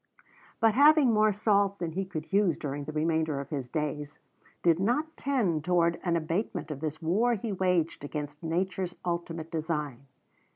But 0.59 0.73
having 0.73 1.13
more 1.13 1.31
salt 1.31 1.77
than 1.77 1.91
he 1.91 2.05
could 2.05 2.33
use 2.33 2.57
during 2.57 2.85
the 2.85 2.91
remainder 2.91 3.39
of 3.39 3.51
his 3.51 3.69
days, 3.69 4.17
did 4.63 4.79
not 4.79 5.15
tend 5.15 5.63
toward 5.63 5.99
an 6.03 6.15
abatement 6.15 6.71
of 6.71 6.79
this 6.79 7.03
war 7.03 7.35
he 7.35 7.51
waged 7.51 8.03
against 8.03 8.41
nature's 8.41 8.95
ultimate 9.05 9.51
design. 9.51 10.07